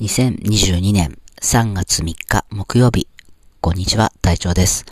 [0.00, 3.06] 2022年3月3日木曜日、
[3.60, 4.86] こんにちは、隊長です。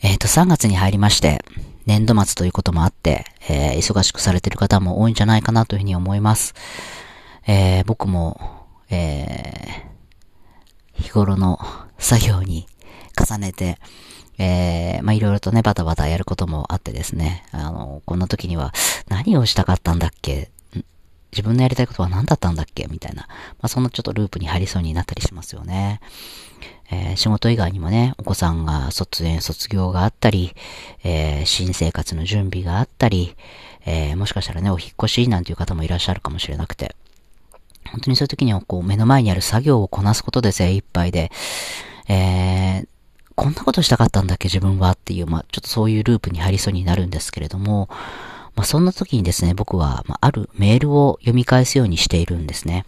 [0.00, 1.44] えっ、ー、と、3月に入りまして、
[1.84, 6.54] 年度末ということもあって、えー、忙しくされてる方も多いんじゃないかなというふうに思います。
[7.46, 8.40] えー、僕も、
[8.88, 11.58] えー、日頃の
[11.98, 12.66] 作業に
[13.22, 13.76] 重ねて、
[14.38, 18.72] えー、まあ、いろいろとね、バタバタやることもあってですね、あの、こんな時には
[19.10, 20.50] 何をしたかったんだっけ
[21.32, 22.86] 自分のやりたいことは何だったんだっけ？
[22.90, 23.26] みたいな。
[23.26, 23.28] ま
[23.62, 26.00] あ、そんなちょっとループに入りそうになったりしますよね。
[26.92, 30.54] えー、仕事以外にもね、お子さんが卒園、卒業があったり、
[31.04, 33.36] えー、新生活の準備があったり、
[33.86, 36.96] えー、もしかしたらね、お引っ越しなんていう方もいらっしゃるかもしれなくて、
[37.92, 41.30] 本当にそういう時にはこう目の前にある作業をこなすことで精一杯で、
[42.08, 42.88] えー、
[43.36, 44.48] こんなことしたかったんだっけ？
[44.48, 47.88] 自分はっていう、まあ、ちょっとそういうループに入りそうになるんですけれども、
[48.60, 52.84] まあ、そんな時にですね、僕は、まあ、あるメールを読み返すようにしているんですね。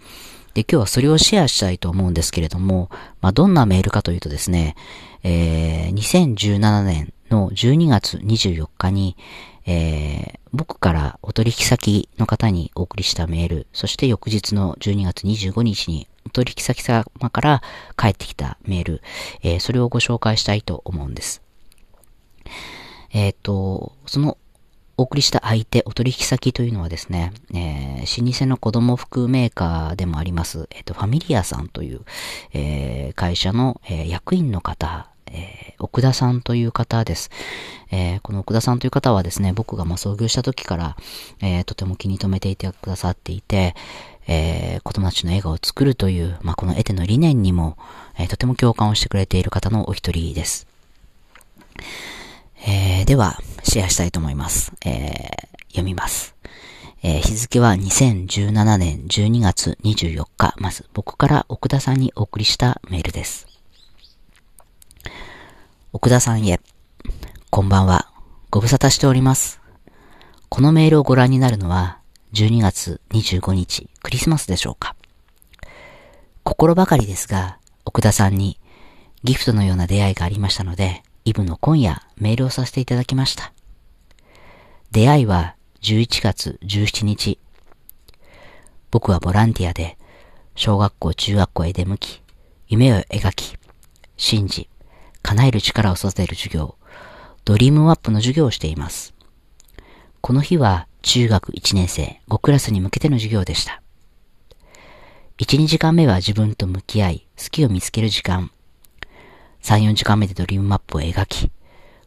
[0.53, 2.91] で、今日はそれをシェアしたいと思うんですけれども、
[3.23, 4.77] まあ、どんなメールかというとですね、
[5.23, 9.17] えー、2017年の12月24日に、
[9.64, 17.62] えー、僕からお取引先の方にお送りしたメール、そして翌日の12月25日にお取引先様から
[17.97, 19.03] 帰ってきたメール、
[19.42, 21.41] えー、それをご紹介したいと思うんです。
[23.14, 24.36] えっ、ー、と、その
[24.97, 32.03] お送りした相手、お取引先というのはですね、えー、老舗の子供服メーカーでもあります、えっ、ー、と、ファミリアさんという、
[32.53, 37.31] えー、会社の、え、役員の方、えー、奥田さんという方です。
[37.91, 40.97] えー、この奥田さんという方はですね、僕がま創業した時から、
[41.41, 43.75] えー、とても気に留めていてくださっていて、
[44.27, 47.77] えー、子供たちの笑顔を作るという、まあ、このエテの理念にも、
[48.19, 50.67] えー、とても共感をしてくれている方のお一人です。
[52.65, 54.72] えー、では、シェアしたいと思います。
[54.84, 55.12] えー、
[55.68, 56.34] 読みます。
[57.02, 63.46] えー、日付は2017年12月24日、まず僕から奥田さんにお送りしたメールです。
[65.92, 66.60] 奥田さんへ、
[67.50, 68.12] こんばんは。
[68.51, 69.61] ご無沙汰しております。
[70.48, 71.98] このメールをご覧になるのは
[72.34, 74.95] 12月25日クリスマスでしょうか。
[76.45, 78.58] 心ばかりですが、奥田さんに
[79.24, 83.52] ギフトのような出会いがありましたので、イブの今夜メールをさせていただきました。
[84.90, 87.38] 出会いは11月17日。
[88.90, 89.98] 僕はボランティアで
[90.55, 92.22] 小学校、中学校へ出向き、
[92.68, 93.56] 夢を描き、
[94.16, 94.68] 信じ、
[95.22, 96.77] 叶える力を育てる授業、
[97.44, 99.14] ドリームマップの授業をしています。
[100.20, 103.83] この日は中学1年生5クラスに向けての授業でした。
[105.39, 108.50] 1、2時間目は自分と向き合い、好きを見つける時間。
[109.62, 111.50] 3、4時間目でドリームマップを描き、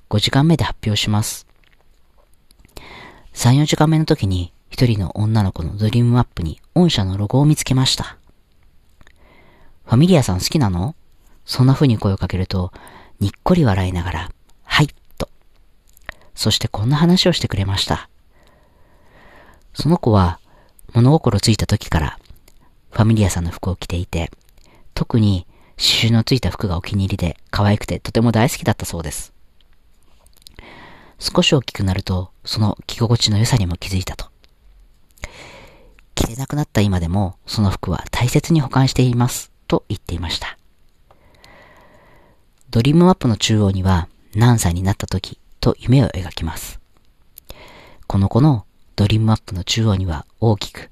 [0.10, 1.48] 5時間目で発表します。
[3.34, 8.18] 3、4時間目の時に一人の女の子のドリームマップに御社のロゴを見つけました。
[9.86, 10.96] ファミリアさん好きなの？
[11.46, 12.74] そんな風に声をかけると、
[13.20, 14.32] にっこり笑いながら、
[14.64, 15.30] はい、と。
[16.34, 18.10] そしてこんな話をしてくれました。
[19.74, 20.40] その子は
[20.94, 22.20] 物心ついた時から
[22.92, 24.32] ファミリアさんの服を着ていて、
[24.94, 25.46] 特に
[25.78, 29.34] 刺繍のついた服がお気に入りで可愛くてとても大好きだったそうです。
[31.20, 34.28] 少し大きくなると、その着心地の良さにも気づいたと。
[36.14, 40.58] 着れなくなった今でも、その服は大切に保管しています、と言っていました。
[42.70, 46.80] ドリームマップの中央には、何歳になった時と夢を描きます。
[48.08, 48.66] この子の
[48.96, 50.90] ドリームマップの中央には大きく、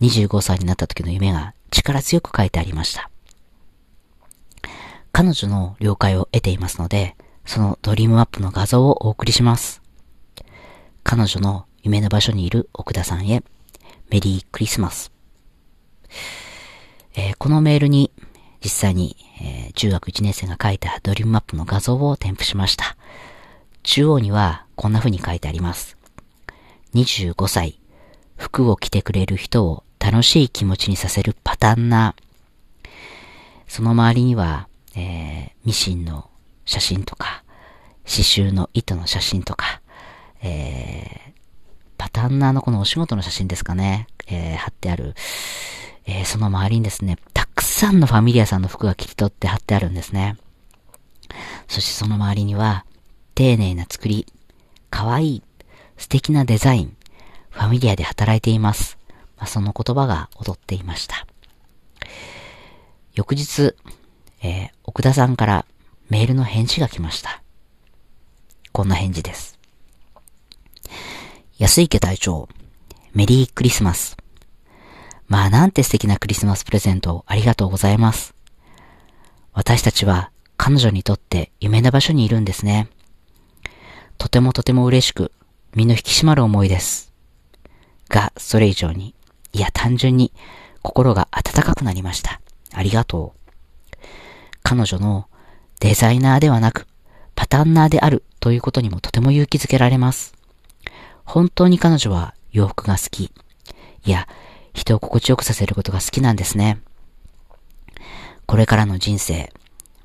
[0.00, 3.10] 25歳になった時の夢が力強く書いてありました。
[5.18, 9.82] 彼女の了解を得ていますので、そのドリームマップの画像をお送りします。
[11.02, 13.42] 彼女の夢の場所にいる奥田さんへ、
[14.10, 15.10] メリークリスマス。
[17.16, 18.12] えー、このメールに
[18.62, 22.96] 実際に、えー、中学1年生が書いたドリームマップの画像を添付しました。
[23.82, 25.96] 中央にはこんな風に書いてあります。
[26.94, 27.80] 25歳、
[28.36, 32.14] 服を着てくれる人を楽しい気持ちにさせるパターンな、
[33.66, 34.67] その周りには、
[34.98, 36.28] えー、ミシンの
[36.64, 37.44] 写真とか、
[38.04, 39.80] 刺繍の糸の写真とか、
[40.42, 41.32] えー、
[41.96, 45.14] パタンナーのこのお仕事の写真ですかね、えー、貼ってある、
[46.04, 50.36] えー、その周りにですね、たくさんのファミリアさんの服が切り取って貼ってあるんですね。
[51.68, 52.84] そしてその周りには、
[53.34, 54.26] 丁寧な作り、
[54.90, 55.42] 可愛い、
[55.96, 56.96] 素敵なデザイン、
[57.50, 58.98] ファミリアで働いています。
[59.36, 61.26] まあ、その言葉が踊っていました。
[63.14, 63.74] 翌日、
[64.42, 65.66] えー、奥田さんから
[66.08, 67.42] メールの返事が来ました。
[68.72, 69.58] こんな返事です。
[71.58, 72.48] 安池隊長、
[73.14, 74.16] メリークリスマス。
[75.26, 78.34] まあなんて素敵なクリスマスプレゼントをありがとうございます。
[79.52, 82.88] 私たちは彼女にとって夢の場所にいるんですね。
[84.18, 85.32] とてもとても嬉しく、
[85.74, 87.12] 身の引き締まる思いです。
[88.08, 89.14] が、それ以上に、
[89.52, 90.32] いや単純に
[90.82, 92.40] 心が温かくなりました。
[92.72, 93.37] ありがとう。
[94.68, 95.30] 彼女の
[95.80, 96.86] デザイナーではなく、
[97.34, 100.34] パタンナーであるということにもとても勇気づけられます。
[101.24, 103.32] 本当に彼女は洋服が好き。
[104.04, 104.28] いや、
[104.74, 106.82] 人を心地よくさせることが好きなんですね。
[108.44, 109.50] これからの人生、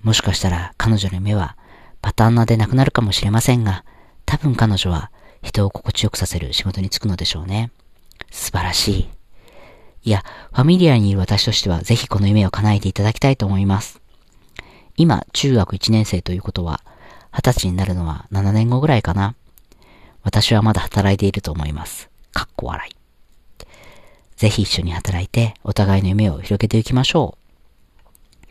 [0.02, 1.58] もしかしたら彼女の夢は
[2.02, 3.84] パタンナでなくなるかもしれませんが、
[4.26, 5.12] 多分彼女は
[5.42, 7.72] 人を心地よくさせる仕事に就くのでしょうね。
[8.32, 9.10] 素晴らしい。
[10.06, 10.24] いや、
[10.54, 14.03] ファミリアにいる私としてはぜひこの夢を叶えていただきたいと思います。
[14.96, 16.82] 今、中学1年生ということは、
[17.32, 19.36] 20歳になるのは7年後ぐらいかな。
[20.24, 22.10] 私はまだ働いていると思います。
[22.32, 22.96] かっこ笑い。
[24.36, 27.38] ぜひ一緒に働いて、お互いの夢を広げていきましょ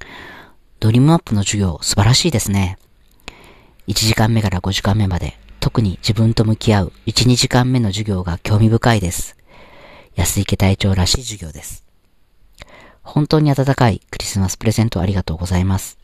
[0.00, 0.05] う。
[0.81, 2.79] ドリームアップの授業、素晴らしいですね。
[3.89, 9.37] 1時間目から5時間目まで、特に自分と向き合う1、2時間目の授業が興味深いです。
[10.17, 11.85] 安池隊長らしい授業です。
[13.03, 16.01] 本当に温かいクリスマスプレゼントありがとうございます。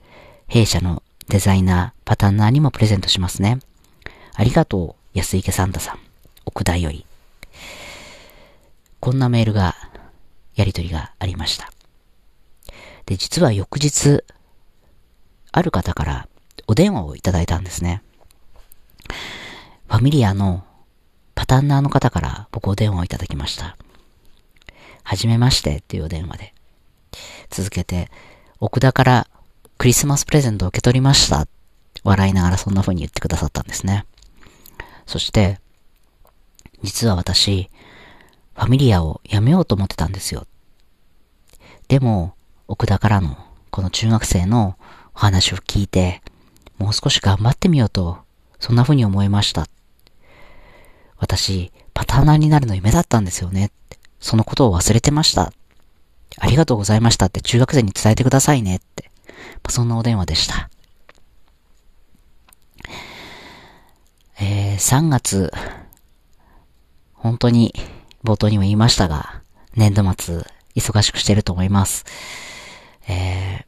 [0.48, 3.60] 弊社のデザイナー、パタンナーにもプレゼントしますね。
[4.34, 5.98] ありがとう、安池サンタさん。
[6.46, 7.04] 奥田より。
[8.98, 9.76] こんなメールが、
[10.54, 11.70] やりとりがありました。
[13.04, 14.24] で、実は翌日、
[15.52, 16.28] ある方から
[16.66, 18.02] お電話をいただいたんですね。
[19.86, 20.64] ファミリアの
[21.34, 23.76] パタンナーの方から僕お電話をいただきました。
[25.02, 26.54] はじめましてっていうお電話で。
[27.50, 28.10] 続けて、
[28.60, 29.28] 奥田から
[29.78, 31.46] クリスマスプレゼントを受け取りました。
[32.02, 34.06] 笑いながらそんな風に言ってくださったんですね。
[35.06, 35.60] そして、
[36.82, 37.70] 実は私、
[38.56, 40.48] ファミリアを辞めようと思ってたんですよ。
[41.86, 42.34] でも、
[42.66, 43.38] 奥田からの
[43.70, 44.76] この中学生の
[45.14, 46.22] お話を聞いて、
[46.78, 48.18] もう少し頑張ってみようと、
[48.58, 49.68] そんな風に思いました。
[51.18, 53.70] 私、パターナーになるの夢だったんですよね。
[54.18, 55.52] そのことを忘れてました。
[56.36, 59.10] ありがとうございましたって中学生に伝えてくださいねって。
[59.68, 60.70] そんなお電話でした。
[64.40, 65.52] えー、3月、
[67.12, 67.74] 本当に
[68.24, 69.42] 冒頭にも言いましたが、
[69.74, 70.44] 年度末、
[70.74, 72.04] 忙しくしてると思います。
[73.08, 73.66] え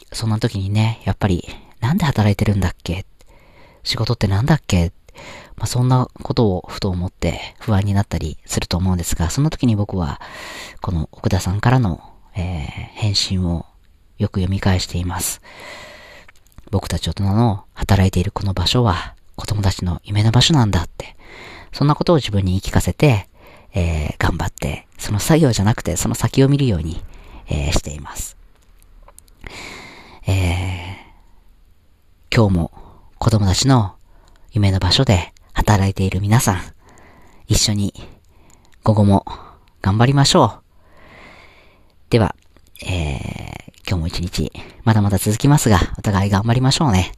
[0.00, 1.48] ー、そんな時にね、やっぱり、
[1.80, 3.06] なんで働いてるんだっけ？
[3.82, 4.92] 仕事ってなんだっけ？
[5.56, 10.20] まあ、そんなことをふと思って不安になったりすると思うんですが、そんな時に僕は、
[10.82, 12.00] この奥田さんからの、
[12.36, 13.64] えー、返信を
[14.18, 15.40] よく読み返しています。
[16.70, 21.16] 僕たち大人の働いているこの場所は子供たちの夢の場所なんだって。
[21.72, 23.28] そんなことを自分に言い聞かせて、
[23.74, 27.02] えー、頑張って、その作業じゃなくてその先を見るように、
[27.48, 28.36] えー、しています。
[30.26, 32.72] えー、今日も
[33.18, 33.94] 子供たちの
[34.50, 36.60] 夢の場所で働いている皆さん、
[37.46, 37.94] 一緒に
[38.82, 39.24] 午後も
[39.82, 40.62] 頑張りましょう。
[42.10, 42.34] では、
[42.86, 44.52] えー、今日も一日、
[44.84, 47.12] まだまだ続きますが、お互い頑張りましょうね。